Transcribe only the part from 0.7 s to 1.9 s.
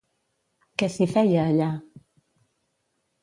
Què s'hi feia allà?